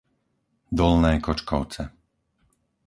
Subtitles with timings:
[0.77, 1.83] Dolné Kočkovce